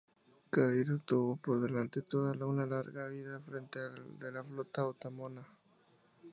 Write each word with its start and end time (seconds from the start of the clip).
Khair-ad-Din 0.53 1.01
tuvo 1.09 1.35
por 1.37 1.61
delante 1.61 2.01
toda 2.01 2.31
una 2.47 2.65
larga 2.65 3.05
vida 3.09 3.35
al 3.35 3.43
frente 3.43 3.79
de 3.79 4.31
la 4.31 4.43
flota 4.43 4.87
otomana. 4.87 5.45